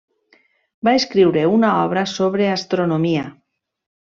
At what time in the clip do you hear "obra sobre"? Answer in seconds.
1.83-2.49